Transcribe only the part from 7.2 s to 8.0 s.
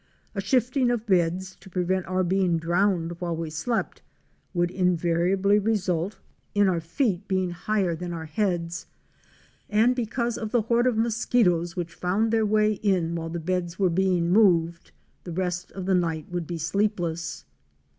being 86 OUR SEARCH FOR A WILDERNESS. higher